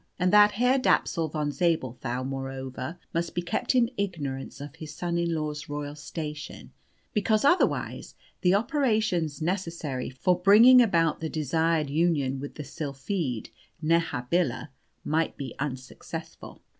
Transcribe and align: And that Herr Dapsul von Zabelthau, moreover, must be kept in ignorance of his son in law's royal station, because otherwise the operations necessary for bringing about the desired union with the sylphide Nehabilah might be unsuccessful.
And 0.17 0.33
that 0.33 0.53
Herr 0.53 0.79
Dapsul 0.79 1.27
von 1.27 1.51
Zabelthau, 1.51 2.23
moreover, 2.23 2.97
must 3.13 3.35
be 3.35 3.43
kept 3.43 3.75
in 3.75 3.91
ignorance 3.97 4.59
of 4.59 4.77
his 4.77 4.95
son 4.95 5.19
in 5.19 5.35
law's 5.35 5.69
royal 5.69 5.93
station, 5.93 6.71
because 7.13 7.45
otherwise 7.45 8.15
the 8.41 8.55
operations 8.55 9.43
necessary 9.43 10.09
for 10.09 10.39
bringing 10.39 10.81
about 10.81 11.19
the 11.19 11.29
desired 11.29 11.91
union 11.91 12.39
with 12.39 12.55
the 12.55 12.63
sylphide 12.63 13.51
Nehabilah 13.79 14.69
might 15.03 15.37
be 15.37 15.53
unsuccessful. 15.59 16.63